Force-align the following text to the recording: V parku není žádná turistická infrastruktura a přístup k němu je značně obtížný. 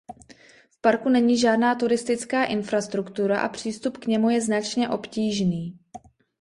V 0.69 0.81
parku 0.81 1.09
není 1.09 1.37
žádná 1.37 1.75
turistická 1.75 2.43
infrastruktura 2.45 3.39
a 3.41 3.49
přístup 3.49 3.97
k 3.97 4.05
němu 4.07 4.29
je 4.29 4.41
značně 4.41 4.89
obtížný. 4.89 5.79